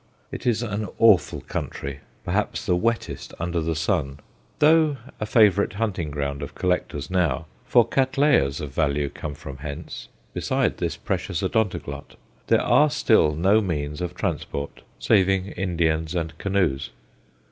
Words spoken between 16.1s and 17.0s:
and canoes.